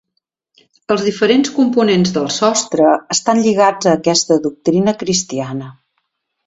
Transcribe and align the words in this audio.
Els 0.95 1.03
diferents 1.07 1.51
components 1.59 2.13
del 2.17 2.31
sostre 2.37 2.89
estan 3.19 3.45
lligats 3.49 3.93
a 3.93 3.95
aquesta 4.01 4.43
doctrina 4.49 5.01
cristiana. 5.05 5.75